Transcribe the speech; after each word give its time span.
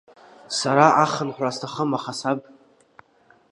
Сара 0.57 0.87
ахынҳәра 1.03 1.51
сҭахым 1.55 1.89
аха 1.97 2.13
саб… 2.19 2.39